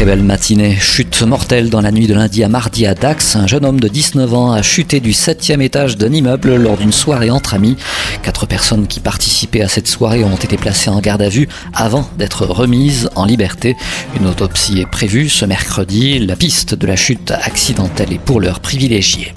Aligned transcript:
Très 0.00 0.06
belle 0.06 0.22
matinée. 0.22 0.78
Chute 0.80 1.20
mortelle 1.24 1.68
dans 1.68 1.82
la 1.82 1.92
nuit 1.92 2.06
de 2.06 2.14
lundi 2.14 2.42
à 2.42 2.48
mardi 2.48 2.86
à 2.86 2.94
Dax. 2.94 3.36
Un 3.36 3.46
jeune 3.46 3.66
homme 3.66 3.80
de 3.80 3.86
19 3.86 4.32
ans 4.32 4.50
a 4.50 4.62
chuté 4.62 4.98
du 4.98 5.12
septième 5.12 5.60
étage 5.60 5.98
d'un 5.98 6.10
immeuble 6.10 6.56
lors 6.56 6.78
d'une 6.78 6.90
soirée 6.90 7.28
entre 7.28 7.52
amis. 7.52 7.76
Quatre 8.22 8.46
personnes 8.46 8.86
qui 8.86 8.98
participaient 8.98 9.60
à 9.60 9.68
cette 9.68 9.88
soirée 9.88 10.24
ont 10.24 10.36
été 10.36 10.56
placées 10.56 10.88
en 10.88 11.00
garde 11.00 11.20
à 11.20 11.28
vue 11.28 11.50
avant 11.74 12.08
d'être 12.16 12.46
remises 12.46 13.10
en 13.14 13.26
liberté. 13.26 13.76
Une 14.18 14.26
autopsie 14.26 14.80
est 14.80 14.90
prévue 14.90 15.28
ce 15.28 15.44
mercredi. 15.44 16.18
La 16.18 16.34
piste 16.34 16.74
de 16.74 16.86
la 16.86 16.96
chute 16.96 17.32
accidentelle 17.32 18.14
est 18.14 18.18
pour 18.18 18.40
l'heure 18.40 18.60
privilégiée. 18.60 19.34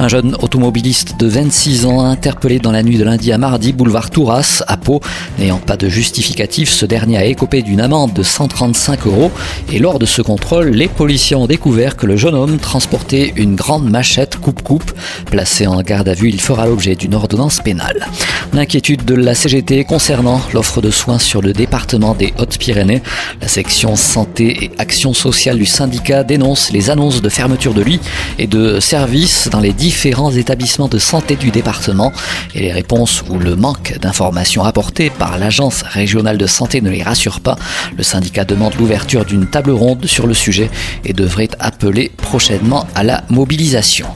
Un 0.00 0.08
jeune 0.08 0.34
automobiliste 0.40 1.20
de 1.20 1.26
26 1.26 1.84
ans 1.84 2.00
interpellé 2.00 2.58
dans 2.58 2.72
la 2.72 2.82
nuit 2.82 2.96
de 2.96 3.04
lundi 3.04 3.32
à 3.32 3.36
mardi, 3.36 3.74
boulevard 3.74 4.08
Touras, 4.08 4.62
à 4.66 4.78
Pau. 4.78 5.02
N'ayant 5.38 5.58
pas 5.58 5.76
de 5.76 5.90
justificatif, 5.90 6.70
ce 6.70 6.86
dernier 6.86 7.18
a 7.18 7.26
écopé 7.26 7.60
d'une 7.60 7.82
amende 7.82 8.14
de 8.14 8.22
135 8.22 9.06
euros. 9.06 9.30
Et 9.70 9.78
lors 9.78 9.98
de 9.98 10.06
ce 10.06 10.22
contrôle, 10.22 10.70
les 10.70 10.88
policiers 10.88 11.36
ont 11.36 11.46
découvert 11.46 11.96
que 11.96 12.06
le 12.06 12.16
jeune 12.16 12.34
homme 12.34 12.56
transportait 12.56 13.34
une 13.36 13.56
grande 13.56 13.90
machette 13.90 14.36
coupe-coupe. 14.36 14.90
Placé 15.26 15.66
en 15.66 15.82
garde 15.82 16.08
à 16.08 16.14
vue, 16.14 16.30
il 16.30 16.40
fera 16.40 16.64
l'objet 16.64 16.94
d'une 16.94 17.14
ordonnance 17.14 17.60
pénale. 17.60 18.06
L'inquiétude 18.54 19.04
de 19.04 19.14
la 19.14 19.34
CGT 19.34 19.84
concernant 19.84 20.40
l'offre 20.54 20.80
de 20.80 20.90
soins 20.90 21.18
sur 21.18 21.42
le 21.42 21.52
département 21.52 22.14
des 22.14 22.32
Hautes-Pyrénées. 22.38 23.02
La 23.42 23.48
section 23.48 23.96
santé 23.96 24.64
et 24.64 24.70
action 24.78 25.12
sociale 25.12 25.58
du 25.58 25.66
syndicat 25.66 26.24
dénonce 26.24 26.72
les 26.72 26.88
annonces 26.88 27.20
de 27.20 27.28
fermeture 27.28 27.74
de 27.74 27.82
lits 27.82 28.00
et 28.38 28.46
de 28.46 28.80
services 28.80 29.50
dans 29.52 29.60
les 29.60 29.74
différents 29.90 30.30
établissements 30.30 30.86
de 30.86 31.00
santé 31.00 31.34
du 31.34 31.50
département 31.50 32.12
et 32.54 32.60
les 32.60 32.70
réponses 32.70 33.24
ou 33.28 33.40
le 33.40 33.56
manque 33.56 33.98
d'informations 33.98 34.62
apportées 34.62 35.10
par 35.10 35.36
l'agence 35.36 35.82
régionale 35.82 36.38
de 36.38 36.46
santé 36.46 36.80
ne 36.80 36.90
les 36.90 37.02
rassure 37.02 37.40
pas. 37.40 37.56
Le 37.96 38.04
syndicat 38.04 38.44
demande 38.44 38.76
l'ouverture 38.78 39.24
d'une 39.24 39.48
table 39.48 39.72
ronde 39.72 40.06
sur 40.06 40.28
le 40.28 40.34
sujet 40.34 40.70
et 41.04 41.12
devrait 41.12 41.48
appeler 41.58 42.12
prochainement 42.16 42.86
à 42.94 43.02
la 43.02 43.24
mobilisation. 43.30 44.06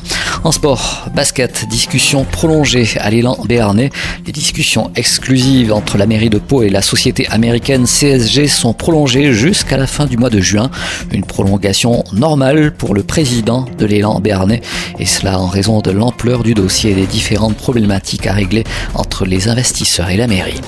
En 0.45 0.53
sport, 0.53 1.07
basket, 1.15 1.67
discussion 1.71 2.25
prolongée 2.25 2.87
à 3.01 3.09
l'élan 3.09 3.39
béarnais. 3.49 3.89
Les 4.27 4.33
discussions 4.33 4.91
exclusives 4.95 5.73
entre 5.73 5.97
la 5.97 6.05
mairie 6.05 6.29
de 6.29 6.37
Pau 6.37 6.63
et 6.63 6.69
la 6.69 6.83
société 6.83 7.27
américaine 7.29 7.87
CSG 7.87 8.47
sont 8.47 8.75
prolongées 8.75 9.33
jusqu'à 9.33 9.79
la 9.79 9.87
fin 9.87 10.05
du 10.05 10.19
mois 10.19 10.29
de 10.29 10.41
juin. 10.41 10.71
Une 11.13 11.25
prolongation 11.25 12.05
normale 12.13 12.73
pour 12.73 12.95
le 12.95 13.03
président 13.03 13.65
de 13.79 13.87
l'élan 13.87 14.21
béarnais 14.21 14.61
et 14.99 15.07
cela 15.07 15.41
en 15.41 15.47
raison 15.47 15.81
de 15.81 15.91
l'ampleur 15.91 16.43
du 16.43 16.53
dossier 16.53 16.91
et 16.91 16.95
des 16.95 17.07
différentes 17.07 17.57
problématiques 17.57 18.27
à 18.27 18.35
régler 18.35 18.65
entre 18.95 19.25
les 19.25 19.49
investisseurs 19.49 20.11
et 20.11 20.19
la 20.19 20.27
mairie. 20.27 20.61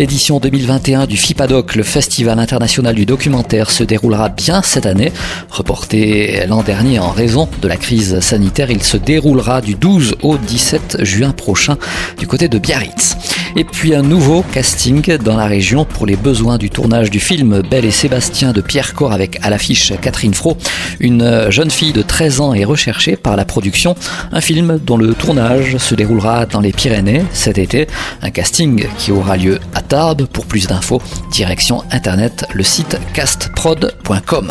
L'édition 0.00 0.40
2021 0.40 1.06
du 1.06 1.18
FIPADOC, 1.18 1.74
le 1.74 1.82
Festival 1.82 2.38
international 2.38 2.94
du 2.94 3.04
documentaire, 3.04 3.70
se 3.70 3.84
déroulera 3.84 4.30
bien 4.30 4.62
cette 4.62 4.86
année. 4.86 5.12
Reporté 5.50 6.46
l'an 6.48 6.62
dernier 6.62 6.98
en 6.98 7.10
raison 7.10 7.50
de 7.60 7.68
la 7.68 7.76
crise 7.76 8.18
sanitaire, 8.20 8.70
il 8.70 8.82
se 8.82 8.96
déroulera 8.96 9.60
du 9.60 9.74
12 9.74 10.14
au 10.22 10.38
17 10.38 11.04
juin 11.04 11.32
prochain 11.32 11.76
du 12.18 12.26
côté 12.26 12.48
de 12.48 12.58
Biarritz. 12.58 13.14
Et 13.56 13.64
puis 13.64 13.94
un 13.94 14.02
nouveau 14.02 14.42
casting 14.42 15.16
dans 15.18 15.36
la 15.36 15.46
région 15.46 15.84
pour 15.84 16.06
les 16.06 16.16
besoins 16.16 16.58
du 16.58 16.70
tournage 16.70 17.10
du 17.10 17.20
film 17.20 17.62
Belle 17.62 17.84
et 17.84 17.90
Sébastien 17.90 18.52
de 18.52 18.60
Pierre 18.60 18.94
Corps 18.94 19.12
avec 19.12 19.38
à 19.42 19.50
l'affiche 19.50 19.92
Catherine 20.00 20.34
Fro. 20.34 20.56
Une 21.00 21.50
jeune 21.50 21.70
fille 21.70 21.92
de 21.92 22.02
13 22.02 22.40
ans 22.40 22.54
est 22.54 22.64
recherchée 22.64 23.16
par 23.16 23.36
la 23.36 23.44
production. 23.44 23.94
Un 24.32 24.40
film 24.40 24.78
dont 24.84 24.96
le 24.96 25.14
tournage 25.14 25.76
se 25.78 25.94
déroulera 25.94 26.46
dans 26.46 26.60
les 26.60 26.72
Pyrénées 26.72 27.24
cet 27.32 27.58
été. 27.58 27.86
Un 28.22 28.30
casting 28.30 28.86
qui 28.98 29.12
aura 29.12 29.36
lieu 29.36 29.58
à 29.74 29.82
Tarbes. 29.82 30.26
Pour 30.26 30.46
plus 30.46 30.66
d'infos, 30.66 31.02
direction 31.32 31.82
internet 31.90 32.44
le 32.54 32.62
site 32.62 32.98
castprod.com. 33.14 34.48